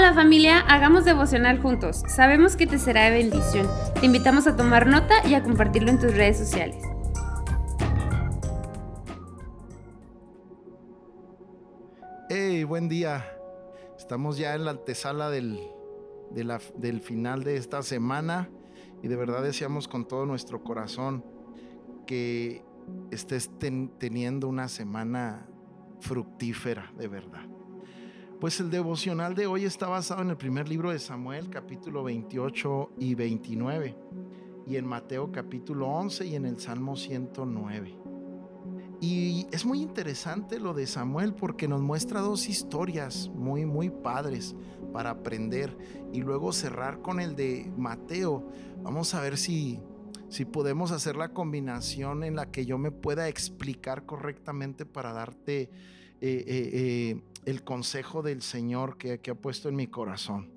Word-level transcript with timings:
Hola 0.00 0.14
familia, 0.14 0.60
hagamos 0.60 1.04
devocional 1.04 1.60
juntos. 1.60 2.02
Sabemos 2.08 2.56
que 2.56 2.66
te 2.66 2.78
será 2.78 3.04
de 3.04 3.10
bendición. 3.10 3.68
Te 4.00 4.06
invitamos 4.06 4.46
a 4.46 4.56
tomar 4.56 4.86
nota 4.86 5.12
y 5.28 5.34
a 5.34 5.42
compartirlo 5.42 5.90
en 5.90 5.98
tus 5.98 6.14
redes 6.14 6.38
sociales. 6.38 6.82
Hey, 12.30 12.64
buen 12.64 12.88
día. 12.88 13.26
Estamos 13.98 14.38
ya 14.38 14.54
en 14.54 14.64
la 14.64 14.70
antesala 14.70 15.28
del, 15.28 15.60
del 16.30 17.00
final 17.02 17.44
de 17.44 17.58
esta 17.58 17.82
semana 17.82 18.48
y 19.02 19.08
de 19.08 19.16
verdad 19.16 19.42
deseamos 19.42 19.86
con 19.86 20.08
todo 20.08 20.24
nuestro 20.24 20.64
corazón 20.64 21.26
que 22.06 22.64
estés 23.10 23.50
teniendo 23.98 24.48
una 24.48 24.68
semana 24.68 25.46
fructífera, 26.00 26.90
de 26.96 27.06
verdad. 27.06 27.59
Pues 28.40 28.58
el 28.58 28.70
devocional 28.70 29.34
de 29.34 29.46
hoy 29.46 29.66
está 29.66 29.86
basado 29.86 30.22
en 30.22 30.30
el 30.30 30.36
primer 30.38 30.66
libro 30.66 30.90
de 30.90 30.98
Samuel, 30.98 31.50
capítulo 31.50 32.02
28 32.02 32.92
y 32.98 33.14
29, 33.14 33.94
y 34.66 34.76
en 34.76 34.86
Mateo 34.86 35.30
capítulo 35.30 35.88
11 35.88 36.24
y 36.24 36.36
en 36.36 36.46
el 36.46 36.58
Salmo 36.58 36.96
109. 36.96 37.98
Y 38.98 39.46
es 39.52 39.66
muy 39.66 39.82
interesante 39.82 40.58
lo 40.58 40.72
de 40.72 40.86
Samuel 40.86 41.34
porque 41.34 41.68
nos 41.68 41.82
muestra 41.82 42.22
dos 42.22 42.48
historias 42.48 43.28
muy, 43.28 43.66
muy 43.66 43.90
padres 43.90 44.56
para 44.90 45.10
aprender 45.10 45.76
y 46.10 46.22
luego 46.22 46.54
cerrar 46.54 47.02
con 47.02 47.20
el 47.20 47.36
de 47.36 47.70
Mateo. 47.76 48.48
Vamos 48.82 49.12
a 49.12 49.20
ver 49.20 49.36
si, 49.36 49.80
si 50.30 50.46
podemos 50.46 50.92
hacer 50.92 51.14
la 51.14 51.34
combinación 51.34 52.24
en 52.24 52.36
la 52.36 52.50
que 52.50 52.64
yo 52.64 52.78
me 52.78 52.90
pueda 52.90 53.28
explicar 53.28 54.06
correctamente 54.06 54.86
para 54.86 55.12
darte 55.12 55.70
eh, 56.22 56.44
eh, 56.46 56.70
eh, 56.72 57.22
el 57.44 57.64
consejo 57.64 58.22
del 58.22 58.42
Señor 58.42 58.98
que, 58.98 59.20
ha 59.30 59.34
puesto 59.34 59.68
en 59.68 59.76
mi 59.76 59.86
corazón. 59.86 60.50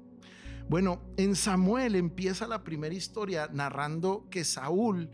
Bueno, 0.70 1.02
en 1.18 1.36
Samuel 1.36 1.96
empieza 1.96 2.48
la 2.48 2.64
primera 2.64 2.96
historia 2.96 3.50
narrando 3.52 4.28
que 4.30 4.44
Saúl 4.44 5.10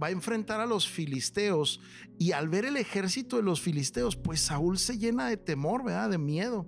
va 0.00 0.08
a 0.08 0.10
enfrentar 0.10 0.60
a 0.60 0.66
los 0.66 0.88
filisteos 0.88 1.80
y 2.18 2.32
al 2.32 2.48
ver 2.48 2.64
el 2.66 2.76
ejército 2.76 3.36
de 3.36 3.42
los 3.42 3.60
filisteos, 3.60 4.16
pues 4.16 4.40
Saúl 4.40 4.78
se 4.78 4.98
llena 4.98 5.28
de 5.28 5.36
temor, 5.36 5.84
¿verdad? 5.84 6.10
De 6.10 6.18
miedo. 6.18 6.66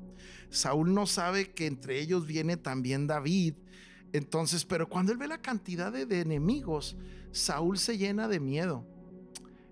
Saúl 0.49 0.95
no 0.95 1.07
sabe 1.07 1.53
que 1.53 1.67
entre 1.67 2.01
ellos 2.01 2.27
viene 2.27 2.57
también 2.57 3.07
David. 3.07 3.55
Entonces, 4.13 4.65
pero 4.65 4.89
cuando 4.89 5.13
él 5.13 5.19
ve 5.19 5.29
la 5.29 5.43
cantidad 5.43 5.93
de 5.93 6.21
enemigos, 6.21 6.97
Saúl 7.31 7.79
se 7.79 7.99
llena 7.99 8.29
de 8.29 8.41
miedo. 8.41 8.87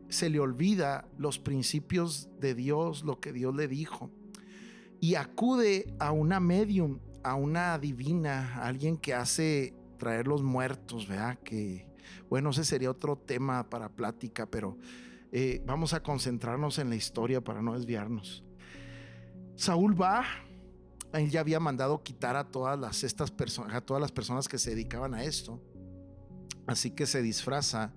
Se 0.09 0.29
le 0.29 0.41
olvida 0.41 1.09
los 1.17 1.39
principios 1.39 2.29
de 2.39 2.55
Dios, 2.55 3.03
lo 3.03 3.19
que 3.19 3.33
Dios 3.33 3.55
le 3.55 3.67
dijo 3.67 4.11
y 5.03 5.17
acude 5.17 5.93
a 5.99 6.13
una 6.13 6.39
medium, 6.39 7.01
a 7.25 7.35
una 7.35 7.77
divina, 7.77 8.55
a 8.55 8.69
alguien 8.69 8.97
que 8.97 9.15
hace 9.15 9.75
traer 9.99 10.29
los 10.29 10.45
muertos, 10.45 11.09
¿verdad? 11.09 11.41
Que, 11.41 11.89
bueno, 12.31 12.51
ese 12.51 12.65
sería 12.65 12.89
otro 12.89 13.17
tema 13.17 13.69
para 13.69 13.89
plática, 13.89 14.47
pero 14.47 14.79
eh, 15.33 15.61
vamos 15.67 15.93
a 15.93 16.05
concentrarnos 16.05 16.79
en 16.79 16.89
la 16.89 16.95
historia 16.95 17.41
para 17.41 17.63
no 17.63 17.75
desviarnos. 17.75 18.45
Saúl 19.57 20.01
va, 20.01 20.25
él 21.15 21.29
ya 21.31 21.41
había 21.41 21.59
mandado 21.59 22.05
quitar 22.05 22.37
a 22.37 22.45
todas 22.45 22.79
las, 22.79 23.03
estas 23.03 23.33
personas, 23.33 23.75
a 23.75 23.81
todas 23.81 24.01
las 24.01 24.13
personas 24.13 24.47
que 24.47 24.59
se 24.59 24.71
dedicaban 24.71 25.15
a 25.15 25.25
esto. 25.25 25.61
Así 26.69 26.93
que 26.93 27.07
se 27.07 27.23
disfraza, 27.23 27.93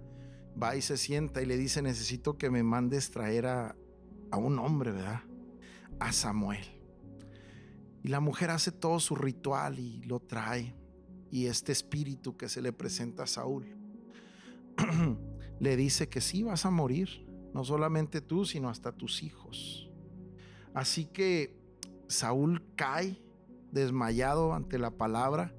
va 0.61 0.75
y 0.75 0.81
se 0.81 0.97
sienta 0.97 1.43
y 1.43 1.45
le 1.45 1.55
dice, 1.55 1.83
necesito 1.83 2.39
que 2.39 2.49
me 2.49 2.63
mandes 2.63 3.11
traer 3.11 3.45
a, 3.45 3.75
a 4.31 4.37
un 4.37 4.57
hombre, 4.57 4.91
¿verdad? 4.91 5.21
A 5.99 6.11
Samuel. 6.11 6.74
Y 8.05 8.09
la 8.09 8.19
mujer 8.19 8.51
hace 8.51 8.71
todo 8.71 8.99
su 8.99 9.15
ritual 9.15 9.79
y 9.79 10.03
lo 10.03 10.19
trae. 10.19 10.75
Y 11.31 11.47
este 11.47 11.71
espíritu 11.71 12.37
que 12.37 12.49
se 12.49 12.61
le 12.61 12.71
presenta 12.71 13.23
a 13.23 13.27
Saúl 13.27 13.65
le 15.59 15.75
dice 15.75 16.07
que 16.07 16.21
sí 16.21 16.43
vas 16.43 16.67
a 16.67 16.69
morir, 16.69 17.25
no 17.51 17.63
solamente 17.63 18.21
tú, 18.21 18.45
sino 18.45 18.69
hasta 18.69 18.91
tus 18.91 19.23
hijos. 19.23 19.89
Así 20.75 21.05
que 21.05 21.57
Saúl 22.07 22.61
cae 22.75 23.23
desmayado 23.71 24.53
ante 24.53 24.77
la 24.77 24.91
palabra. 24.91 25.55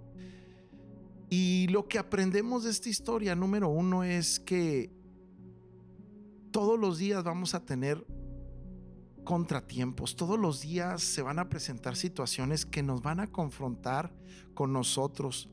Y 1.28 1.66
lo 1.70 1.88
que 1.88 1.98
aprendemos 1.98 2.62
de 2.62 2.70
esta 2.70 2.88
historia, 2.88 3.34
número 3.34 3.70
uno, 3.70 4.04
es 4.04 4.38
que 4.38 4.92
todos 6.52 6.78
los 6.78 6.98
días 6.98 7.24
vamos 7.24 7.56
a 7.56 7.66
tener 7.66 8.06
contratiempos. 9.26 10.16
Todos 10.16 10.38
los 10.38 10.62
días 10.62 11.02
se 11.02 11.20
van 11.20 11.38
a 11.38 11.50
presentar 11.50 11.96
situaciones 11.96 12.64
que 12.64 12.82
nos 12.82 13.02
van 13.02 13.20
a 13.20 13.26
confrontar 13.26 14.14
con 14.54 14.72
nosotros 14.72 15.50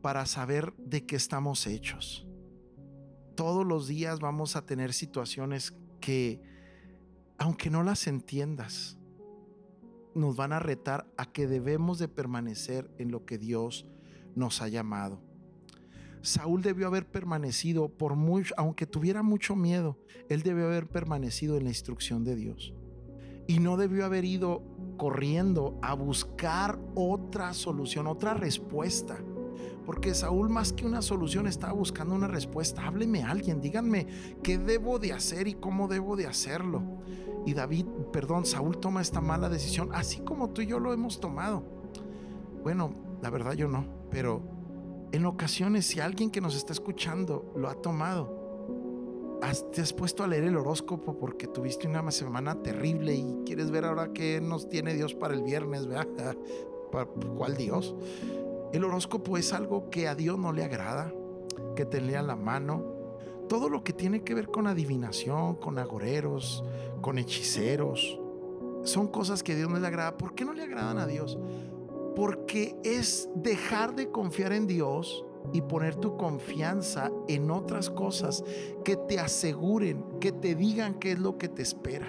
para 0.00 0.24
saber 0.24 0.72
de 0.78 1.04
qué 1.04 1.16
estamos 1.16 1.66
hechos. 1.66 2.26
Todos 3.34 3.66
los 3.66 3.88
días 3.88 4.20
vamos 4.20 4.56
a 4.56 4.64
tener 4.64 4.94
situaciones 4.94 5.74
que, 6.00 6.40
aunque 7.36 7.68
no 7.68 7.82
las 7.82 8.06
entiendas, 8.06 8.96
nos 10.14 10.36
van 10.36 10.52
a 10.52 10.60
retar 10.60 11.06
a 11.18 11.26
que 11.26 11.46
debemos 11.46 11.98
de 11.98 12.08
permanecer 12.08 12.90
en 12.98 13.10
lo 13.10 13.26
que 13.26 13.36
Dios 13.36 13.86
nos 14.34 14.62
ha 14.62 14.68
llamado. 14.68 15.20
Saúl 16.22 16.62
debió 16.62 16.86
haber 16.86 17.06
permanecido 17.06 17.88
por 17.88 18.14
mucho, 18.14 18.54
aunque 18.56 18.86
tuviera 18.86 19.22
mucho 19.22 19.56
miedo, 19.56 19.98
él 20.28 20.42
debió 20.42 20.66
haber 20.66 20.88
permanecido 20.88 21.56
en 21.56 21.64
la 21.64 21.70
instrucción 21.70 22.22
de 22.22 22.36
Dios 22.36 22.74
y 23.48 23.60
no 23.60 23.78
debió 23.78 24.04
haber 24.04 24.26
ido 24.26 24.62
corriendo 24.98 25.78
a 25.80 25.94
buscar 25.94 26.78
otra 26.94 27.54
solución, 27.54 28.06
otra 28.06 28.34
respuesta. 28.34 29.18
Porque 29.86 30.12
Saúl 30.12 30.50
más 30.50 30.74
que 30.74 30.84
una 30.84 31.00
solución 31.00 31.46
estaba 31.46 31.72
buscando 31.72 32.14
una 32.14 32.28
respuesta. 32.28 32.86
Hábleme 32.86 33.22
a 33.22 33.30
alguien, 33.30 33.62
díganme 33.62 34.06
qué 34.42 34.58
debo 34.58 34.98
de 34.98 35.14
hacer 35.14 35.48
y 35.48 35.54
cómo 35.54 35.88
debo 35.88 36.14
de 36.14 36.26
hacerlo. 36.26 36.82
Y 37.46 37.54
David, 37.54 37.86
perdón, 38.12 38.44
Saúl 38.44 38.76
toma 38.76 39.00
esta 39.00 39.22
mala 39.22 39.48
decisión, 39.48 39.88
así 39.94 40.20
como 40.20 40.50
tú 40.50 40.60
y 40.60 40.66
yo 40.66 40.78
lo 40.78 40.92
hemos 40.92 41.18
tomado. 41.18 41.64
Bueno, 42.62 42.92
la 43.22 43.30
verdad 43.30 43.54
yo 43.54 43.66
no, 43.66 43.86
pero 44.10 44.42
en 45.10 45.24
ocasiones 45.24 45.86
si 45.86 46.00
alguien 46.00 46.30
que 46.30 46.42
nos 46.42 46.54
está 46.54 46.74
escuchando 46.74 47.50
lo 47.56 47.70
ha 47.70 47.76
tomado, 47.76 48.37
te 49.72 49.80
has 49.80 49.92
puesto 49.92 50.24
a 50.24 50.26
leer 50.26 50.44
el 50.44 50.56
horóscopo 50.56 51.16
porque 51.18 51.46
tuviste 51.46 51.86
una 51.86 52.10
semana 52.10 52.62
terrible 52.62 53.14
y 53.14 53.42
quieres 53.46 53.70
ver 53.70 53.84
ahora 53.84 54.12
qué 54.12 54.40
nos 54.40 54.68
tiene 54.68 54.94
Dios 54.94 55.14
para 55.14 55.34
el 55.34 55.42
viernes, 55.42 55.86
¿verdad? 55.86 56.36
¿Cuál 57.36 57.56
Dios? 57.56 57.94
El 58.72 58.84
horóscopo 58.84 59.38
es 59.38 59.52
algo 59.52 59.90
que 59.90 60.08
a 60.08 60.14
Dios 60.14 60.38
no 60.38 60.52
le 60.52 60.64
agrada, 60.64 61.12
que 61.76 61.84
te 61.84 62.00
lea 62.00 62.22
la 62.22 62.36
mano. 62.36 62.84
Todo 63.48 63.68
lo 63.68 63.82
que 63.82 63.92
tiene 63.92 64.24
que 64.24 64.34
ver 64.34 64.48
con 64.48 64.66
adivinación, 64.66 65.56
con 65.56 65.78
agoreros, 65.78 66.64
con 67.00 67.18
hechiceros, 67.18 68.20
son 68.82 69.08
cosas 69.08 69.42
que 69.42 69.52
a 69.52 69.56
Dios 69.56 69.70
no 69.70 69.78
le 69.78 69.86
agrada. 69.86 70.16
¿Por 70.16 70.34
qué 70.34 70.44
no 70.44 70.52
le 70.52 70.62
agradan 70.62 70.98
a 70.98 71.06
Dios? 71.06 71.38
Porque 72.16 72.76
es 72.84 73.28
dejar 73.34 73.94
de 73.94 74.10
confiar 74.10 74.52
en 74.52 74.66
Dios 74.66 75.24
y 75.52 75.62
poner 75.62 75.96
tu 75.96 76.16
confianza 76.16 77.10
en 77.28 77.50
otras 77.50 77.90
cosas 77.90 78.44
que 78.84 78.96
te 78.96 79.18
aseguren, 79.18 80.04
que 80.20 80.32
te 80.32 80.54
digan 80.54 80.94
qué 80.94 81.12
es 81.12 81.18
lo 81.18 81.38
que 81.38 81.48
te 81.48 81.62
espera. 81.62 82.08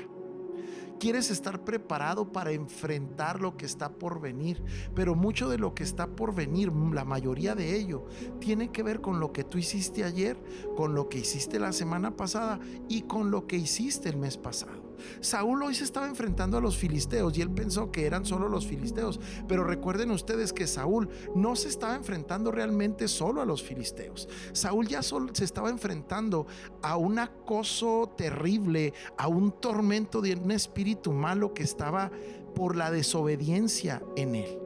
Quieres 1.00 1.32
estar 1.32 1.64
preparado 1.64 2.34
para 2.34 2.52
enfrentar 2.52 3.40
lo 3.40 3.56
que 3.56 3.66
está 3.66 3.90
por 3.90 4.20
venir, 4.20 4.62
pero 4.94 5.16
mucho 5.16 5.48
de 5.48 5.58
lo 5.58 5.74
que 5.74 5.84
está 5.84 6.08
por 6.08 6.36
venir, 6.36 6.74
la 6.74 7.06
mayoría 7.06 7.56
de 7.56 7.78
ello, 7.78 8.06
tiene 8.40 8.70
que 8.72 8.84
ver 8.84 9.00
con 9.00 9.22
lo 9.22 9.32
que 9.32 9.46
tú 9.46 9.58
hiciste 9.58 10.04
ayer, 10.04 10.38
con 10.76 10.96
lo 10.96 11.08
que 11.08 11.20
hiciste 11.20 11.58
la 11.58 11.72
semana 11.72 12.18
pasada 12.18 12.60
y 12.90 13.04
con 13.04 13.32
lo 13.32 13.48
que 13.48 13.56
hiciste 13.56 14.10
el 14.10 14.18
mes 14.18 14.38
pasado. 14.38 14.89
Saúl 15.22 15.64
hoy 15.64 15.76
se 15.76 15.84
estaba 15.84 16.08
enfrentando 16.08 16.58
a 16.58 16.62
los 16.62 16.78
filisteos 16.78 17.38
y 17.38 17.42
él 17.42 17.52
pensó 17.52 17.92
que 17.92 18.06
eran 18.06 18.26
solo 18.26 18.50
los 18.50 18.68
filisteos. 18.68 19.20
Pero 19.48 19.64
recuerden 19.64 20.12
ustedes 20.12 20.54
que 20.54 20.68
Saúl 20.68 21.10
no 21.36 21.56
se 21.56 21.70
estaba 21.70 21.96
enfrentando 21.96 22.52
realmente 22.52 23.08
solo 23.08 23.42
a 23.42 23.46
los 23.46 23.64
filisteos. 23.64 24.28
Saúl 24.52 24.88
ya 24.88 25.02
solo 25.02 25.34
se 25.34 25.46
estaba 25.46 25.70
enfrentando 25.70 26.48
a 26.82 26.98
un 26.98 27.20
acoso 27.20 28.14
terrible, 28.18 28.94
a 29.18 29.28
un 29.28 29.52
tormento 29.52 30.22
de 30.22 30.36
un 30.36 30.52
espíritu 30.52 31.12
malo 31.12 31.54
que 31.54 31.64
estaba 31.64 32.12
por 32.56 32.76
la 32.76 32.92
desobediencia 32.92 34.02
en 34.16 34.36
él. 34.36 34.60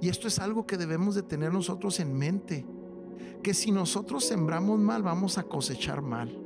Y 0.00 0.08
esto 0.08 0.26
es 0.26 0.40
algo 0.40 0.66
que 0.66 0.76
debemos 0.76 1.14
de 1.14 1.22
tener 1.22 1.52
nosotros 1.52 2.00
en 2.00 2.12
mente. 2.12 2.66
Que 3.42 3.54
si 3.54 3.70
nosotros 3.70 4.24
sembramos 4.24 4.78
mal, 4.78 5.02
vamos 5.02 5.38
a 5.38 5.44
cosechar 5.44 6.02
mal. 6.02 6.36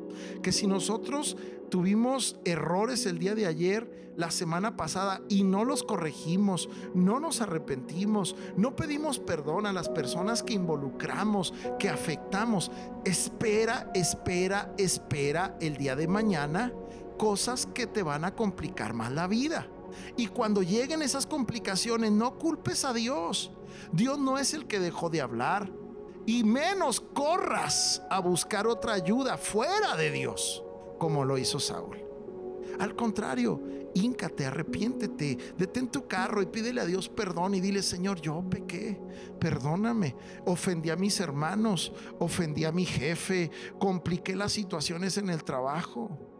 Que 0.42 0.52
si 0.52 0.66
nosotros 0.66 1.36
tuvimos 1.70 2.38
errores 2.44 3.06
el 3.06 3.18
día 3.18 3.34
de 3.34 3.46
ayer, 3.46 4.12
la 4.16 4.30
semana 4.30 4.76
pasada, 4.76 5.20
y 5.28 5.44
no 5.44 5.64
los 5.64 5.82
corregimos, 5.82 6.70
no 6.94 7.20
nos 7.20 7.42
arrepentimos, 7.42 8.34
no 8.56 8.74
pedimos 8.74 9.18
perdón 9.18 9.66
a 9.66 9.74
las 9.74 9.90
personas 9.90 10.42
que 10.42 10.54
involucramos, 10.54 11.52
que 11.78 11.90
afectamos. 11.90 12.70
Espera, 13.04 13.90
espera, 13.94 14.74
espera 14.78 15.56
el 15.60 15.76
día 15.76 15.96
de 15.96 16.08
mañana 16.08 16.72
cosas 17.16 17.66
que 17.66 17.86
te 17.86 18.02
van 18.02 18.24
a 18.24 18.34
complicar 18.34 18.94
más 18.94 19.12
la 19.12 19.26
vida. 19.26 19.66
Y 20.16 20.28
cuando 20.28 20.62
lleguen 20.62 21.02
esas 21.02 21.26
complicaciones, 21.26 22.12
no 22.12 22.38
culpes 22.38 22.84
a 22.84 22.92
Dios. 22.92 23.50
Dios 23.92 24.18
no 24.18 24.38
es 24.38 24.54
el 24.54 24.66
que 24.66 24.80
dejó 24.80 25.10
de 25.10 25.20
hablar. 25.20 25.70
Y 26.26 26.42
menos 26.44 27.00
corras 27.00 28.02
a 28.10 28.20
buscar 28.20 28.66
otra 28.66 28.94
ayuda 28.94 29.38
fuera 29.38 29.96
de 29.96 30.10
Dios, 30.10 30.62
como 30.98 31.24
lo 31.24 31.38
hizo 31.38 31.60
Saúl. 31.60 32.04
Al 32.78 32.94
contrario, 32.94 33.62
híncate, 33.94 34.44
arrepiéntete, 34.44 35.38
detén 35.56 35.88
tu 35.88 36.06
carro 36.06 36.42
y 36.42 36.46
pídele 36.46 36.80
a 36.80 36.84
Dios 36.84 37.08
perdón 37.08 37.54
y 37.54 37.60
dile, 37.60 37.82
Señor, 37.82 38.20
yo 38.20 38.42
pequé, 38.50 39.00
perdóname, 39.38 40.14
ofendí 40.44 40.90
a 40.90 40.96
mis 40.96 41.18
hermanos, 41.20 41.92
ofendí 42.18 42.64
a 42.64 42.72
mi 42.72 42.84
jefe, 42.84 43.50
compliqué 43.78 44.36
las 44.36 44.52
situaciones 44.52 45.16
en 45.16 45.30
el 45.30 45.44
trabajo. 45.44 46.35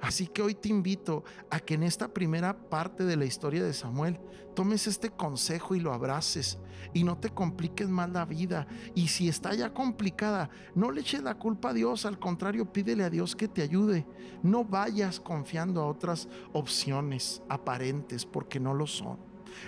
Así 0.00 0.26
que 0.26 0.42
hoy 0.42 0.54
te 0.54 0.68
invito 0.68 1.24
a 1.50 1.60
que 1.60 1.74
en 1.74 1.82
esta 1.82 2.08
primera 2.08 2.56
parte 2.68 3.04
de 3.04 3.16
la 3.16 3.24
historia 3.24 3.64
de 3.64 3.72
Samuel 3.72 4.20
tomes 4.54 4.86
este 4.86 5.10
consejo 5.10 5.74
y 5.74 5.80
lo 5.80 5.92
abraces 5.92 6.58
y 6.92 7.04
no 7.04 7.18
te 7.18 7.30
compliques 7.30 7.88
más 7.88 8.10
la 8.10 8.24
vida. 8.24 8.66
Y 8.94 9.08
si 9.08 9.28
está 9.28 9.54
ya 9.54 9.72
complicada, 9.72 10.50
no 10.74 10.90
le 10.90 11.00
eches 11.02 11.22
la 11.22 11.34
culpa 11.34 11.70
a 11.70 11.74
Dios, 11.74 12.06
al 12.06 12.18
contrario, 12.18 12.72
pídele 12.72 13.04
a 13.04 13.10
Dios 13.10 13.36
que 13.36 13.48
te 13.48 13.62
ayude. 13.62 14.06
No 14.42 14.64
vayas 14.64 15.20
confiando 15.20 15.82
a 15.82 15.86
otras 15.86 16.28
opciones 16.52 17.42
aparentes 17.48 18.24
porque 18.24 18.60
no 18.60 18.74
lo 18.74 18.86
son. 18.86 19.18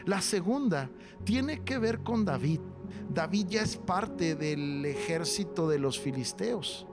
La 0.04 0.20
segunda 0.20 0.90
tiene 1.24 1.62
que 1.64 1.78
ver 1.78 2.00
con 2.00 2.24
David. 2.24 2.60
David 3.08 3.46
ya 3.48 3.62
es 3.62 3.76
parte 3.76 4.34
del 4.34 4.84
ejército 4.84 5.68
de 5.68 5.78
los 5.78 5.98
filisteos. 5.98 6.86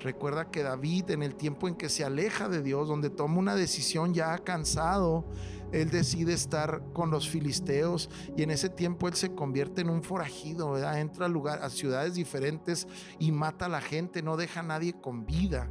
Recuerda 0.00 0.50
que 0.50 0.62
David 0.62 1.10
en 1.10 1.22
el 1.22 1.34
tiempo 1.36 1.68
en 1.68 1.76
que 1.76 1.88
se 1.88 2.04
aleja 2.04 2.48
de 2.48 2.62
Dios, 2.62 2.88
donde 2.88 3.10
toma 3.10 3.38
una 3.38 3.54
decisión 3.54 4.12
ya 4.12 4.36
cansado, 4.38 5.24
él 5.72 5.90
decide 5.90 6.32
estar 6.32 6.82
con 6.92 7.10
los 7.10 7.28
filisteos 7.28 8.08
y 8.36 8.42
en 8.42 8.50
ese 8.50 8.68
tiempo 8.68 9.08
él 9.08 9.14
se 9.14 9.34
convierte 9.34 9.80
en 9.80 9.90
un 9.90 10.02
forajido, 10.02 10.76
entra 10.94 11.26
a, 11.26 11.28
lugar, 11.28 11.62
a 11.62 11.70
ciudades 11.70 12.14
diferentes 12.14 12.86
y 13.18 13.32
mata 13.32 13.66
a 13.66 13.68
la 13.68 13.80
gente, 13.80 14.22
no 14.22 14.36
deja 14.36 14.60
a 14.60 14.62
nadie 14.62 14.94
con 15.00 15.26
vida. 15.26 15.70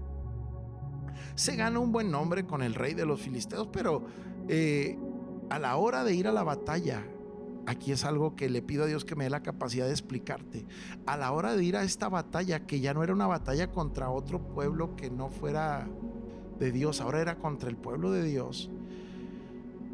Se 1.36 1.56
gana 1.56 1.80
un 1.80 1.92
buen 1.92 2.12
nombre 2.12 2.46
con 2.46 2.62
el 2.62 2.76
rey 2.76 2.94
de 2.94 3.06
los 3.06 3.22
filisteos, 3.22 3.70
pero 3.72 4.06
eh, 4.50 4.98
a 5.50 5.58
la 5.60 5.76
hora 5.78 6.04
de 6.04 6.14
ir 6.14 6.28
a 6.28 6.32
la 6.32 6.44
batalla, 6.44 7.06
aquí 7.66 7.92
es 7.92 8.06
algo 8.06 8.36
que 8.36 8.50
le 8.50 8.62
pido 8.62 8.84
a 8.84 8.88
Dios 8.88 9.06
que 9.06 9.16
me 9.16 9.26
dé 9.26 9.30
la 9.30 9.44
capacidad 9.44 9.86
de 9.86 9.92
explicarte. 9.92 10.66
A 11.06 11.18
la 11.18 11.32
hora 11.32 11.56
de 11.56 11.64
ir 11.64 11.78
a 11.78 11.84
esta 11.84 12.10
batalla, 12.10 12.66
que 12.66 12.80
ya 12.80 12.94
no 12.94 13.04
era 13.04 13.14
una 13.14 13.28
batalla 13.28 13.72
contra 13.72 14.10
otro 14.10 14.42
pueblo 14.42 14.96
que 14.96 15.10
no 15.10 15.30
fuera 15.30 15.88
de 16.60 16.72
Dios, 16.72 17.02
ahora 17.02 17.22
era 17.22 17.38
contra 17.38 17.70
el 17.70 17.78
pueblo 17.78 18.12
de 18.12 18.24
Dios, 18.24 18.70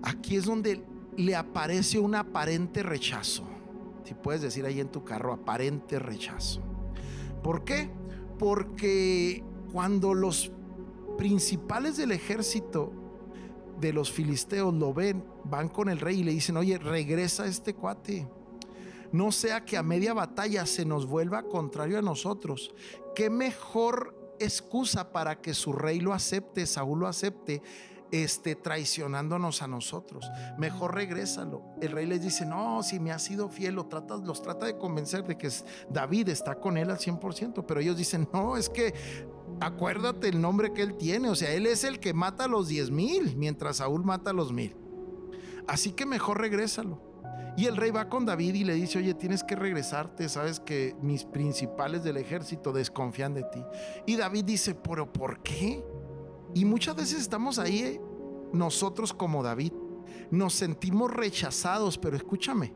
aquí 0.03 0.35
es 0.35 0.45
donde 0.45 0.83
le 1.17 1.35
aparece 1.35 1.99
un 1.99 2.15
aparente 2.15 2.83
rechazo. 2.83 3.43
Si 4.03 4.13
puedes 4.13 4.41
decir 4.41 4.65
ahí 4.65 4.79
en 4.79 4.89
tu 4.89 5.03
carro, 5.03 5.33
aparente 5.33 5.99
rechazo. 5.99 6.61
¿Por 7.43 7.63
qué? 7.63 7.89
Porque 8.37 9.43
cuando 9.71 10.13
los 10.13 10.51
principales 11.17 11.97
del 11.97 12.11
ejército 12.11 12.93
de 13.79 13.93
los 13.93 14.11
filisteos 14.11 14.73
lo 14.73 14.93
ven, 14.93 15.23
van 15.45 15.69
con 15.69 15.89
el 15.89 15.99
rey 15.99 16.19
y 16.19 16.23
le 16.23 16.31
dicen, 16.31 16.57
oye, 16.57 16.77
regresa 16.77 17.45
este 17.45 17.73
cuate. 17.73 18.27
No 19.11 19.31
sea 19.31 19.65
que 19.65 19.77
a 19.77 19.83
media 19.83 20.13
batalla 20.13 20.65
se 20.65 20.85
nos 20.85 21.07
vuelva 21.07 21.43
contrario 21.43 21.97
a 21.97 22.01
nosotros. 22.01 22.73
¿Qué 23.15 23.29
mejor 23.29 24.35
excusa 24.39 25.11
para 25.11 25.41
que 25.41 25.53
su 25.53 25.73
rey 25.73 25.99
lo 25.99 26.13
acepte, 26.13 26.65
Saúl 26.65 26.99
lo 26.99 27.07
acepte, 27.07 27.61
este, 28.11 28.55
traicionándonos 28.55 29.61
a 29.61 29.67
nosotros. 29.67 30.29
Mejor 30.57 30.95
regrésalo. 30.95 31.63
El 31.81 31.91
rey 31.91 32.05
les 32.05 32.21
dice, 32.21 32.45
no, 32.45 32.83
si 32.83 32.99
me 32.99 33.11
ha 33.11 33.19
sido 33.19 33.49
fiel, 33.49 33.75
lo 33.75 33.87
los 34.23 34.41
trata 34.41 34.65
de 34.65 34.77
convencer 34.77 35.23
de 35.25 35.37
que 35.37 35.49
David 35.89 36.29
está 36.29 36.55
con 36.59 36.77
él 36.77 36.89
al 36.89 36.97
100%, 36.97 37.65
pero 37.65 37.79
ellos 37.79 37.97
dicen, 37.97 38.27
no, 38.33 38.57
es 38.57 38.69
que 38.69 38.93
acuérdate 39.59 40.29
el 40.29 40.39
nombre 40.41 40.73
que 40.73 40.81
él 40.81 40.95
tiene, 40.95 41.29
o 41.29 41.35
sea, 41.35 41.51
él 41.51 41.65
es 41.65 41.83
el 41.83 41.99
que 41.99 42.13
mata 42.13 42.45
a 42.45 42.47
los 42.47 42.67
10 42.67 42.91
mil, 42.91 43.35
mientras 43.35 43.77
Saúl 43.77 44.03
mata 44.03 44.31
a 44.31 44.33
los 44.33 44.51
mil. 44.51 44.75
Así 45.67 45.91
que 45.91 46.05
mejor 46.05 46.39
regrésalo. 46.39 47.09
Y 47.57 47.65
el 47.65 47.75
rey 47.75 47.91
va 47.91 48.07
con 48.07 48.25
David 48.25 48.55
y 48.55 48.63
le 48.63 48.73
dice, 48.73 48.99
oye, 48.99 49.13
tienes 49.13 49.43
que 49.43 49.55
regresarte, 49.55 50.29
sabes 50.29 50.59
que 50.59 50.95
mis 51.01 51.25
principales 51.25 52.03
del 52.03 52.17
ejército 52.17 52.71
desconfían 52.71 53.33
de 53.33 53.43
ti. 53.43 53.61
Y 54.05 54.15
David 54.15 54.45
dice, 54.45 54.75
pero 54.75 55.11
¿por 55.11 55.43
qué? 55.43 55.83
Y 56.53 56.65
muchas 56.65 56.95
veces 56.95 57.21
estamos 57.21 57.59
ahí, 57.59 57.79
¿eh? 57.79 58.01
nosotros 58.53 59.13
como 59.13 59.43
David, 59.43 59.73
nos 60.31 60.53
sentimos 60.53 61.11
rechazados, 61.11 61.97
pero 61.97 62.17
escúchame, 62.17 62.73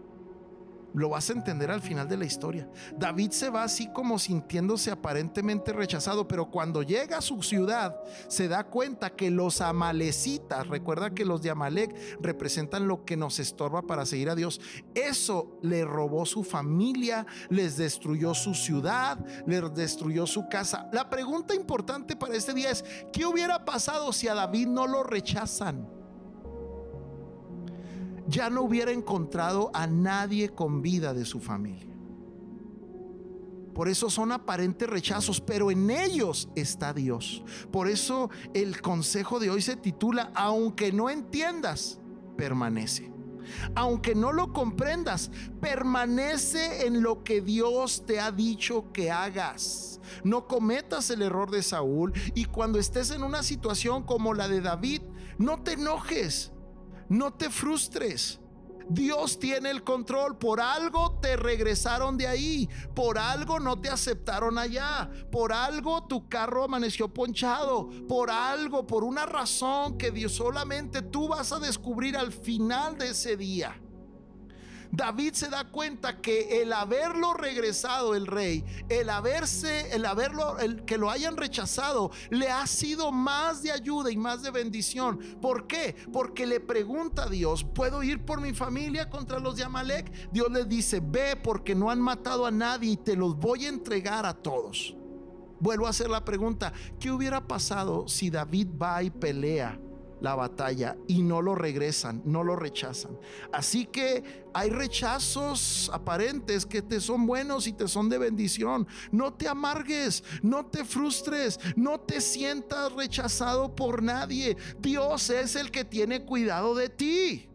lo 0.94 1.10
vas 1.10 1.30
a 1.30 1.34
entender 1.34 1.72
al 1.72 1.81
final 1.81 2.07
de 2.07 2.18
la 2.18 2.25
historia. 2.25 2.69
David 2.98 3.31
se 3.31 3.50
va 3.50 3.63
así 3.63 3.92
como 3.92 4.19
sintiéndose 4.19 4.92
aparentemente 4.92 5.74
rechazado, 5.74 6.28
pero 6.28 6.50
cuando 6.50 6.84
llega 6.84 7.18
a 7.18 7.22
su 7.22 7.42
ciudad 7.42 7.95
se 8.28 8.48
da 8.48 8.63
cuenta 8.66 9.10
que 9.12 9.30
los 9.31 9.62
amalecitas, 9.62 10.68
recuerda 10.68 11.13
que 11.13 11.25
los 11.25 11.42
de 11.42 11.50
Amalek 11.50 11.95
representan 12.22 12.88
lo 12.88 13.06
que 13.06 13.18
nos 13.18 13.40
estorba 13.40 13.81
para 13.81 14.06
seguir 14.06 14.30
a 14.30 14.36
Dios, 14.36 14.62
eso 14.95 15.57
le 15.62 15.86
robó 15.86 16.25
su 16.25 16.44
familia, 16.44 17.25
les 17.50 17.78
destruyó 17.78 18.34
su 18.34 18.54
ciudad, 18.54 19.18
les 19.46 19.74
destruyó 19.74 20.28
su 20.28 20.48
casa. 20.48 20.89
La 20.92 21.10
pregunta 21.10 21.56
importante 21.56 22.16
para 22.16 22.36
este 22.36 22.54
día 22.54 22.72
es, 22.72 22.84
¿qué 23.12 23.25
hubiera 23.25 23.66
pasado 23.66 24.13
si 24.13 24.28
a 24.28 24.34
David 24.34 24.68
no 24.68 24.88
lo 24.88 25.04
rechazan? 25.04 26.03
Ya 28.28 28.50
no 28.50 28.62
hubiera 28.62 28.92
encontrado 28.92 29.72
a 29.74 29.88
nadie 29.88 30.50
con 30.50 30.81
vida 30.81 31.14
de 31.14 31.25
su 31.25 31.40
familia. 31.40 31.94
Por 33.74 33.90
eso 33.90 34.10
son 34.10 34.31
aparentes 34.31 34.88
rechazos, 34.88 35.42
pero 35.42 35.72
en 35.72 35.90
ellos 35.90 36.48
está 36.56 36.94
Dios. 36.94 37.44
Por 37.72 37.88
eso 37.88 38.30
el 38.54 38.81
consejo 38.81 39.40
de 39.40 39.50
hoy 39.50 39.62
se 39.62 39.75
titula, 39.75 40.31
aunque 40.36 40.92
no 40.92 41.10
entiendas, 41.10 42.00
permanece. 42.38 43.12
Aunque 43.75 44.16
no 44.16 44.31
lo 44.31 44.54
comprendas, 44.54 45.31
permanece 45.60 46.86
en 46.86 47.02
lo 47.02 47.24
que 47.24 47.42
Dios 47.42 48.06
te 48.06 48.20
ha 48.20 48.31
dicho 48.31 48.92
que 48.94 49.12
hagas. 49.12 50.00
No 50.24 50.48
cometas 50.48 51.10
el 51.10 51.22
error 51.22 51.52
de 51.52 51.64
Saúl 51.64 52.14
y 52.36 52.46
cuando 52.46 52.80
estés 52.80 53.12
en 53.12 53.24
una 53.24 53.44
situación 53.44 54.04
como 54.04 54.34
la 54.34 54.48
de 54.48 54.62
David, 54.62 55.02
no 55.38 55.62
te 55.62 55.74
enojes. 55.74 56.53
No 57.13 57.31
te 57.31 57.51
frustres. 57.51 58.39
Dios 58.89 59.38
tiene 59.38 59.69
el 59.69 59.83
control. 59.83 60.39
Por 60.39 60.60
algo 60.60 61.19
te 61.21 61.36
regresaron 61.36 62.17
de 62.17 62.25
ahí. 62.25 62.67
Por 62.96 63.20
algo 63.20 63.60
no 63.60 63.79
te 63.79 63.88
aceptaron 63.89 64.58
allá. 64.58 65.12
Por 65.32 65.53
algo 65.53 66.08
tu 66.08 66.27
carro 66.27 66.63
amaneció 66.63 67.13
ponchado. 67.13 67.88
Por 68.08 68.32
algo, 68.32 68.88
por 68.88 69.03
una 69.03 69.27
razón 69.27 69.96
que 69.96 70.10
Dios 70.10 70.32
solamente 70.32 71.03
tú 71.03 71.27
vas 71.27 71.51
a 71.51 71.60
descubrir 71.60 72.17
al 72.17 72.32
final 72.32 72.98
de 72.98 73.12
ese 73.12 73.38
día. 73.38 73.79
David 74.94 75.34
se 75.34 75.50
da 75.50 75.64
cuenta 75.64 76.22
que 76.22 76.62
el 76.62 76.72
haberlo 76.72 77.34
regresado 77.34 78.14
el 78.14 78.28
rey, 78.28 78.64
el 78.90 79.10
haberse, 79.10 79.92
el 79.96 80.06
haberlo, 80.06 80.56
que 80.86 81.00
lo 81.00 81.10
hayan 81.10 81.36
rechazado, 81.36 82.12
le 82.30 82.52
ha 82.52 82.68
sido 82.68 83.12
más 83.12 83.64
de 83.64 83.72
ayuda 83.72 84.12
y 84.12 84.18
más 84.18 84.44
de 84.44 84.52
bendición. 84.52 85.18
¿Por 85.42 85.66
qué? 85.66 85.96
Porque 86.14 86.46
le 86.46 86.60
pregunta 86.60 87.24
a 87.24 87.30
Dios, 87.30 87.64
¿puedo 87.64 88.04
ir 88.04 88.24
por 88.24 88.40
mi 88.40 88.54
familia 88.54 89.10
contra 89.10 89.40
los 89.40 89.56
de 89.56 89.64
Amalek? 89.64 90.32
Dios 90.32 90.52
le 90.52 90.64
dice, 90.66 91.02
ve 91.04 91.38
porque 91.44 91.74
no 91.74 91.90
han 91.90 92.00
matado 92.00 92.46
a 92.46 92.52
nadie 92.52 92.92
y 92.92 92.98
te 92.98 93.16
los 93.16 93.36
voy 93.36 93.66
a 93.66 93.70
entregar 93.70 94.28
a 94.28 94.36
todos. 94.36 94.96
Vuelvo 95.60 95.88
a 95.88 95.90
hacer 95.90 96.12
la 96.12 96.24
pregunta, 96.24 96.72
¿qué 97.00 97.10
hubiera 97.10 97.48
pasado 97.48 98.08
si 98.08 98.30
David 98.30 98.68
va 98.80 99.02
y 99.02 99.10
pelea 99.10 99.80
la 100.24 100.36
batalla 100.36 100.96
y 101.06 101.22
no 101.22 101.42
lo 101.42 101.53
regresan, 101.53 102.22
no 102.24 102.46
lo 102.46 102.56
rechazan. 102.56 103.20
Así 103.51 103.86
que 103.86 104.46
hay 104.53 104.70
rechazos 104.70 105.92
aparentes 105.94 106.65
que 106.65 106.82
te 106.82 107.01
son 107.01 107.27
buenos 107.27 107.68
y 107.68 107.74
te 107.74 107.89
son 107.89 108.08
de 108.08 108.18
bendición. 108.18 108.88
No 109.12 109.34
te 109.34 109.50
amargues, 109.50 110.24
no 110.42 110.65
te 110.65 110.86
frustres, 110.86 111.60
no 111.75 112.00
te 112.00 112.22
sientas 112.22 112.94
rechazado 112.94 113.75
por 113.75 114.01
nadie. 114.01 114.56
Dios 114.80 115.30
es 115.30 115.58
el 115.58 115.72
que 115.72 115.84
tiene 115.84 116.24
cuidado 116.24 116.74
de 116.74 116.88
ti. 116.88 117.50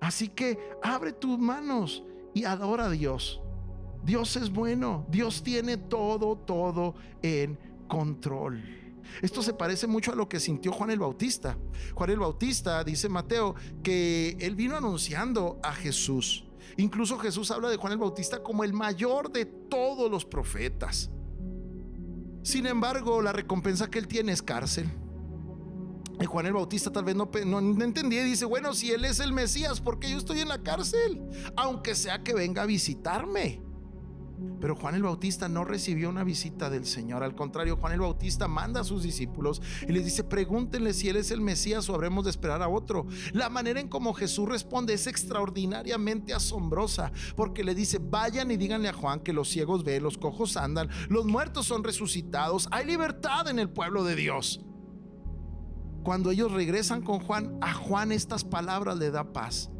Así 0.00 0.28
que 0.28 0.58
abre 0.82 1.12
tus 1.12 1.38
manos 1.38 2.02
y 2.32 2.44
adora 2.44 2.86
a 2.86 2.90
Dios. 2.90 3.42
Dios 4.02 4.34
es 4.36 4.50
bueno, 4.50 5.04
Dios 5.10 5.42
tiene 5.42 5.76
todo, 5.76 6.36
todo 6.36 6.94
en 7.20 7.58
control. 7.86 8.81
Esto 9.20 9.42
se 9.42 9.52
parece 9.52 9.86
mucho 9.86 10.12
a 10.12 10.14
lo 10.14 10.28
que 10.28 10.40
sintió 10.40 10.72
Juan 10.72 10.90
el 10.90 10.98
Bautista. 10.98 11.56
Juan 11.94 12.10
el 12.10 12.18
Bautista, 12.18 12.82
dice 12.84 13.08
Mateo, 13.08 13.54
que 13.82 14.36
él 14.40 14.54
vino 14.54 14.76
anunciando 14.76 15.60
a 15.62 15.72
Jesús. 15.72 16.44
Incluso 16.76 17.18
Jesús 17.18 17.50
habla 17.50 17.68
de 17.68 17.76
Juan 17.76 17.92
el 17.92 17.98
Bautista 17.98 18.42
como 18.42 18.64
el 18.64 18.72
mayor 18.72 19.30
de 19.30 19.44
todos 19.44 20.10
los 20.10 20.24
profetas. 20.24 21.10
Sin 22.42 22.66
embargo, 22.66 23.22
la 23.22 23.32
recompensa 23.32 23.90
que 23.90 23.98
él 23.98 24.08
tiene 24.08 24.32
es 24.32 24.42
cárcel. 24.42 24.90
Y 26.20 26.24
Juan 26.24 26.46
el 26.46 26.52
Bautista 26.52 26.90
tal 26.90 27.04
vez 27.04 27.16
no, 27.16 27.28
entendía 27.82 28.22
y 28.22 28.30
dice, 28.30 28.44
bueno, 28.44 28.74
si 28.74 28.92
él 28.92 29.04
es 29.04 29.20
el 29.20 29.32
Mesías, 29.32 29.80
¿por 29.80 29.98
qué 29.98 30.10
yo 30.10 30.18
estoy 30.18 30.40
en 30.40 30.48
la 30.48 30.62
cárcel? 30.62 31.22
Aunque 31.56 31.94
sea 31.94 32.22
que 32.22 32.34
venga 32.34 32.62
a 32.62 32.66
visitarme. 32.66 33.60
Pero 34.60 34.76
Juan 34.76 34.94
el 34.94 35.02
Bautista 35.02 35.48
no 35.48 35.64
recibió 35.64 36.08
una 36.08 36.24
visita 36.24 36.70
del 36.70 36.86
Señor. 36.86 37.22
Al 37.22 37.34
contrario, 37.34 37.76
Juan 37.76 37.94
el 37.94 38.00
Bautista 38.00 38.46
manda 38.46 38.80
a 38.80 38.84
sus 38.84 39.02
discípulos 39.02 39.60
y 39.88 39.92
les 39.92 40.04
dice, 40.04 40.24
pregúntenle 40.24 40.94
si 40.94 41.08
Él 41.08 41.16
es 41.16 41.30
el 41.30 41.40
Mesías 41.40 41.88
o 41.88 41.94
habremos 41.94 42.24
de 42.24 42.30
esperar 42.30 42.62
a 42.62 42.68
otro. 42.68 43.06
La 43.32 43.48
manera 43.48 43.80
en 43.80 43.88
como 43.88 44.14
Jesús 44.14 44.48
responde 44.48 44.94
es 44.94 45.06
extraordinariamente 45.06 46.32
asombrosa 46.32 47.10
porque 47.34 47.64
le 47.64 47.74
dice, 47.74 47.98
vayan 47.98 48.50
y 48.50 48.56
díganle 48.56 48.88
a 48.88 48.92
Juan 48.92 49.20
que 49.20 49.32
los 49.32 49.48
ciegos 49.48 49.82
ven, 49.82 50.02
los 50.02 50.16
cojos 50.18 50.56
andan, 50.56 50.88
los 51.08 51.26
muertos 51.26 51.66
son 51.66 51.82
resucitados, 51.82 52.68
hay 52.70 52.86
libertad 52.86 53.48
en 53.48 53.58
el 53.58 53.68
pueblo 53.68 54.04
de 54.04 54.14
Dios. 54.14 54.64
Cuando 56.04 56.30
ellos 56.30 56.52
regresan 56.52 57.02
con 57.02 57.20
Juan, 57.20 57.58
a 57.60 57.72
Juan 57.74 58.12
estas 58.12 58.44
palabras 58.44 58.96
le 58.96 59.10
da 59.10 59.32
paz. 59.32 59.71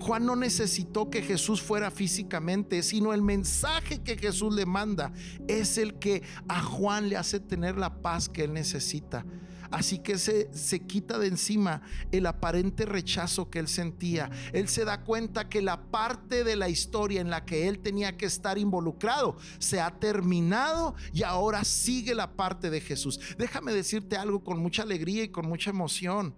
Juan 0.00 0.24
no 0.24 0.34
necesitó 0.34 1.10
que 1.10 1.22
Jesús 1.22 1.60
fuera 1.60 1.90
físicamente, 1.90 2.82
sino 2.82 3.12
el 3.12 3.22
mensaje 3.22 3.98
que 3.98 4.16
Jesús 4.16 4.54
le 4.54 4.64
manda 4.64 5.12
es 5.46 5.76
el 5.76 5.98
que 5.98 6.22
a 6.48 6.62
Juan 6.62 7.08
le 7.10 7.16
hace 7.16 7.38
tener 7.38 7.76
la 7.76 8.00
paz 8.00 8.28
que 8.28 8.44
él 8.44 8.54
necesita. 8.54 9.26
Así 9.70 10.00
que 10.00 10.18
se, 10.18 10.52
se 10.52 10.80
quita 10.80 11.18
de 11.18 11.28
encima 11.28 11.82
el 12.10 12.26
aparente 12.26 12.86
rechazo 12.86 13.50
que 13.50 13.60
él 13.60 13.68
sentía. 13.68 14.30
Él 14.52 14.68
se 14.68 14.84
da 14.84 15.04
cuenta 15.04 15.48
que 15.48 15.62
la 15.62 15.82
parte 15.90 16.42
de 16.42 16.56
la 16.56 16.68
historia 16.68 17.20
en 17.20 17.30
la 17.30 17.44
que 17.44 17.68
él 17.68 17.78
tenía 17.78 18.16
que 18.16 18.26
estar 18.26 18.58
involucrado 18.58 19.36
se 19.58 19.80
ha 19.80 19.90
terminado 19.90 20.96
y 21.12 21.22
ahora 21.22 21.62
sigue 21.62 22.14
la 22.14 22.32
parte 22.32 22.70
de 22.70 22.80
Jesús. 22.80 23.20
Déjame 23.38 23.72
decirte 23.72 24.16
algo 24.16 24.42
con 24.42 24.58
mucha 24.58 24.82
alegría 24.82 25.24
y 25.24 25.28
con 25.28 25.46
mucha 25.46 25.70
emoción. 25.70 26.34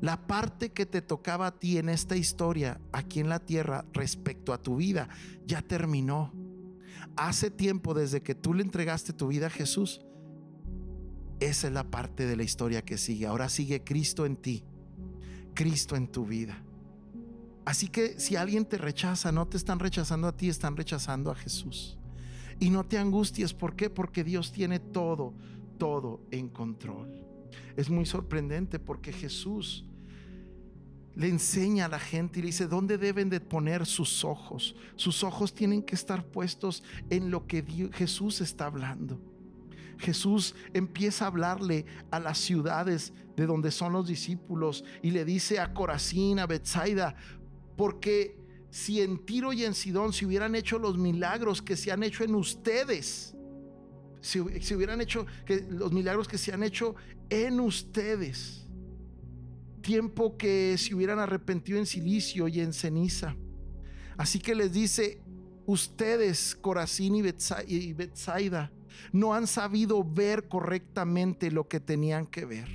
La 0.00 0.26
parte 0.26 0.72
que 0.72 0.86
te 0.86 1.02
tocaba 1.02 1.48
a 1.48 1.58
ti 1.58 1.76
en 1.76 1.88
esta 1.88 2.16
historia, 2.16 2.80
aquí 2.92 3.20
en 3.20 3.28
la 3.28 3.38
tierra, 3.38 3.84
respecto 3.92 4.52
a 4.52 4.62
tu 4.62 4.76
vida, 4.76 5.08
ya 5.46 5.60
terminó. 5.60 6.32
Hace 7.16 7.50
tiempo 7.50 7.92
desde 7.92 8.22
que 8.22 8.34
tú 8.34 8.54
le 8.54 8.62
entregaste 8.62 9.12
tu 9.12 9.28
vida 9.28 9.48
a 9.48 9.50
Jesús, 9.50 10.00
esa 11.38 11.66
es 11.66 11.72
la 11.72 11.90
parte 11.90 12.26
de 12.26 12.36
la 12.36 12.42
historia 12.42 12.82
que 12.82 12.98
sigue. 12.98 13.26
Ahora 13.26 13.48
sigue 13.48 13.82
Cristo 13.82 14.24
en 14.24 14.36
ti, 14.36 14.64
Cristo 15.54 15.96
en 15.96 16.08
tu 16.08 16.24
vida. 16.24 16.62
Así 17.64 17.88
que 17.88 18.18
si 18.18 18.36
alguien 18.36 18.64
te 18.64 18.78
rechaza, 18.78 19.32
no 19.32 19.46
te 19.48 19.56
están 19.56 19.78
rechazando 19.78 20.28
a 20.28 20.36
ti, 20.36 20.48
están 20.48 20.76
rechazando 20.76 21.30
a 21.30 21.34
Jesús. 21.34 21.98
Y 22.58 22.70
no 22.70 22.84
te 22.84 22.98
angusties, 22.98 23.54
¿por 23.54 23.76
qué? 23.76 23.90
Porque 23.90 24.24
Dios 24.24 24.52
tiene 24.52 24.80
todo, 24.80 25.34
todo 25.78 26.22
en 26.30 26.48
control. 26.48 27.24
Es 27.76 27.88
muy 27.90 28.06
sorprendente 28.06 28.78
porque 28.78 29.12
Jesús 29.12 29.86
le 31.16 31.28
enseña 31.28 31.86
a 31.86 31.88
la 31.88 31.98
gente 31.98 32.38
y 32.38 32.42
le 32.42 32.46
dice 32.46 32.66
dónde 32.66 32.98
deben 32.98 33.30
de 33.30 33.40
poner 33.40 33.86
sus 33.86 34.24
ojos. 34.24 34.76
Sus 34.96 35.24
ojos 35.24 35.54
tienen 35.54 35.82
que 35.82 35.94
estar 35.94 36.24
puestos 36.24 36.82
en 37.10 37.30
lo 37.30 37.46
que 37.46 37.90
Jesús 37.92 38.40
está 38.40 38.66
hablando. 38.66 39.20
Jesús 39.98 40.54
empieza 40.72 41.24
a 41.24 41.28
hablarle 41.28 41.84
a 42.10 42.18
las 42.18 42.38
ciudades 42.38 43.12
de 43.36 43.46
donde 43.46 43.70
son 43.70 43.92
los 43.92 44.06
discípulos 44.06 44.84
y 45.02 45.10
le 45.10 45.24
dice 45.24 45.60
a 45.60 45.74
Corazín, 45.74 46.38
a 46.38 46.46
Bethsaida, 46.46 47.14
porque 47.76 48.36
si 48.70 49.00
en 49.00 49.18
Tiro 49.24 49.52
y 49.52 49.64
en 49.64 49.74
Sidón 49.74 50.12
se 50.12 50.26
hubieran 50.26 50.54
hecho 50.54 50.78
los 50.78 50.96
milagros 50.96 51.60
que 51.60 51.76
se 51.76 51.92
han 51.92 52.02
hecho 52.02 52.24
en 52.24 52.34
ustedes, 52.34 53.34
si, 54.20 54.40
si 54.60 54.74
hubieran 54.74 55.00
hecho 55.00 55.26
que 55.44 55.66
los 55.68 55.92
milagros 55.92 56.28
que 56.28 56.38
se 56.38 56.52
han 56.52 56.62
hecho 56.62 56.94
en 57.28 57.60
ustedes, 57.60 58.66
tiempo 59.82 60.36
que 60.36 60.76
se 60.78 60.94
hubieran 60.94 61.18
arrepentido 61.18 61.78
en 61.78 61.86
silicio 61.86 62.48
y 62.48 62.60
en 62.60 62.72
ceniza. 62.72 63.36
Así 64.16 64.38
que 64.38 64.54
les 64.54 64.72
dice, 64.72 65.22
ustedes, 65.66 66.54
Corazín 66.54 67.14
y 67.14 67.92
Betsaida, 67.92 68.72
no 69.12 69.34
han 69.34 69.46
sabido 69.46 70.04
ver 70.04 70.48
correctamente 70.48 71.50
lo 71.50 71.68
que 71.68 71.80
tenían 71.80 72.26
que 72.26 72.44
ver. 72.44 72.68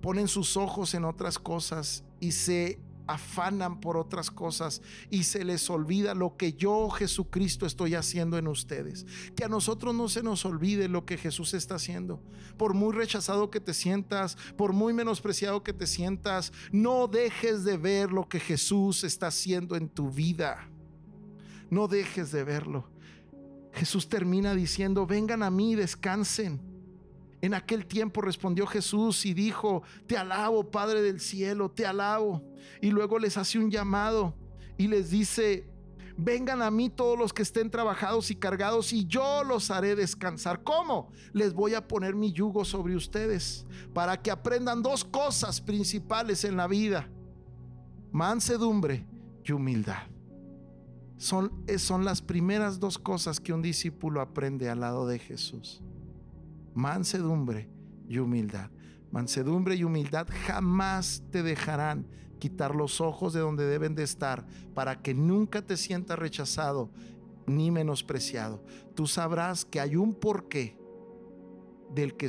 Ponen 0.00 0.28
sus 0.28 0.56
ojos 0.56 0.94
en 0.94 1.04
otras 1.04 1.38
cosas 1.38 2.04
y 2.20 2.32
se 2.32 2.78
afanan 3.06 3.80
por 3.80 3.96
otras 3.96 4.30
cosas 4.30 4.82
y 5.10 5.24
se 5.24 5.44
les 5.44 5.68
olvida 5.70 6.14
lo 6.14 6.36
que 6.36 6.52
yo, 6.52 6.88
Jesucristo, 6.90 7.66
estoy 7.66 7.94
haciendo 7.94 8.38
en 8.38 8.48
ustedes. 8.48 9.06
Que 9.34 9.44
a 9.44 9.48
nosotros 9.48 9.94
no 9.94 10.08
se 10.08 10.22
nos 10.22 10.44
olvide 10.44 10.88
lo 10.88 11.04
que 11.04 11.16
Jesús 11.16 11.54
está 11.54 11.76
haciendo. 11.76 12.20
Por 12.56 12.74
muy 12.74 12.92
rechazado 12.92 13.50
que 13.50 13.60
te 13.60 13.74
sientas, 13.74 14.36
por 14.56 14.72
muy 14.72 14.92
menospreciado 14.92 15.62
que 15.62 15.72
te 15.72 15.86
sientas, 15.86 16.52
no 16.72 17.08
dejes 17.08 17.64
de 17.64 17.76
ver 17.76 18.12
lo 18.12 18.28
que 18.28 18.40
Jesús 18.40 19.04
está 19.04 19.28
haciendo 19.28 19.76
en 19.76 19.88
tu 19.88 20.10
vida. 20.10 20.68
No 21.70 21.88
dejes 21.88 22.32
de 22.32 22.44
verlo. 22.44 22.88
Jesús 23.72 24.08
termina 24.08 24.54
diciendo, 24.54 25.06
vengan 25.06 25.42
a 25.42 25.50
mí, 25.50 25.74
descansen 25.74 26.75
en 27.42 27.54
aquel 27.54 27.86
tiempo 27.86 28.22
respondió 28.22 28.66
Jesús 28.66 29.26
y 29.26 29.34
dijo, 29.34 29.82
te 30.06 30.16
alabo, 30.16 30.70
Padre 30.70 31.02
del 31.02 31.20
cielo, 31.20 31.70
te 31.70 31.86
alabo. 31.86 32.42
Y 32.80 32.90
luego 32.90 33.18
les 33.18 33.36
hace 33.36 33.58
un 33.58 33.70
llamado 33.70 34.34
y 34.78 34.88
les 34.88 35.10
dice, 35.10 35.68
vengan 36.16 36.62
a 36.62 36.70
mí 36.70 36.88
todos 36.88 37.18
los 37.18 37.32
que 37.32 37.42
estén 37.42 37.70
trabajados 37.70 38.30
y 38.30 38.36
cargados 38.36 38.92
y 38.92 39.06
yo 39.06 39.44
los 39.44 39.70
haré 39.70 39.94
descansar. 39.94 40.62
¿Cómo? 40.62 41.12
Les 41.32 41.52
voy 41.52 41.74
a 41.74 41.86
poner 41.86 42.14
mi 42.14 42.32
yugo 42.32 42.64
sobre 42.64 42.96
ustedes 42.96 43.66
para 43.92 44.20
que 44.20 44.30
aprendan 44.30 44.82
dos 44.82 45.04
cosas 45.04 45.60
principales 45.60 46.44
en 46.44 46.56
la 46.56 46.66
vida. 46.66 47.08
Mansedumbre 48.12 49.06
y 49.44 49.52
humildad. 49.52 50.04
Son, 51.18 51.64
son 51.78 52.04
las 52.04 52.22
primeras 52.22 52.80
dos 52.80 52.98
cosas 52.98 53.40
que 53.40 53.52
un 53.52 53.62
discípulo 53.62 54.20
aprende 54.20 54.68
al 54.68 54.80
lado 54.80 55.06
de 55.06 55.18
Jesús 55.18 55.82
mansedumbre 56.76 57.68
y 58.06 58.18
humildad. 58.18 58.70
Mansedumbre 59.10 59.74
y 59.74 59.82
humildad 59.82 60.28
jamás 60.46 61.22
te 61.30 61.42
dejarán 61.42 62.06
quitar 62.38 62.74
los 62.74 63.00
ojos 63.00 63.32
de 63.32 63.40
donde 63.40 63.64
deben 63.64 63.94
de 63.94 64.02
estar 64.02 64.46
para 64.74 65.00
que 65.00 65.14
nunca 65.14 65.62
te 65.62 65.78
sientas 65.78 66.18
rechazado 66.18 66.90
ni 67.46 67.70
menospreciado. 67.70 68.62
Tú 68.94 69.06
sabrás 69.06 69.64
que 69.64 69.80
hay 69.80 69.96
un 69.96 70.14
porqué 70.14 70.76
del 71.94 72.14
que 72.14 72.28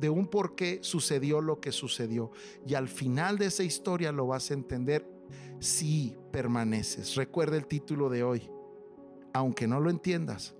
de 0.00 0.10
un 0.10 0.26
porqué 0.26 0.80
sucedió 0.82 1.40
lo 1.40 1.60
que 1.60 1.70
sucedió 1.70 2.32
y 2.66 2.74
al 2.74 2.88
final 2.88 3.38
de 3.38 3.46
esa 3.46 3.62
historia 3.62 4.10
lo 4.10 4.26
vas 4.26 4.50
a 4.50 4.54
entender 4.54 5.08
si 5.60 6.16
permaneces. 6.32 7.14
Recuerda 7.14 7.56
el 7.56 7.66
título 7.66 8.08
de 8.08 8.24
hoy. 8.24 8.50
Aunque 9.32 9.68
no 9.68 9.80
lo 9.80 9.90
entiendas, 9.90 10.56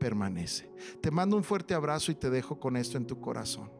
permanece. 0.00 0.68
Te 1.00 1.12
mando 1.12 1.36
un 1.36 1.44
fuerte 1.44 1.74
abrazo 1.74 2.10
y 2.10 2.16
te 2.16 2.30
dejo 2.30 2.58
con 2.58 2.76
esto 2.76 2.98
en 2.98 3.06
tu 3.06 3.20
corazón. 3.20 3.70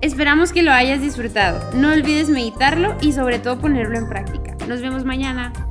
Esperamos 0.00 0.52
que 0.52 0.62
lo 0.62 0.70
hayas 0.70 1.00
disfrutado. 1.00 1.60
No 1.74 1.92
olvides 1.92 2.28
meditarlo 2.28 2.96
y 3.00 3.12
sobre 3.12 3.40
todo 3.40 3.58
ponerlo 3.58 3.98
en 3.98 4.08
práctica. 4.08 4.56
Nos 4.68 4.80
vemos 4.80 5.04
mañana. 5.04 5.67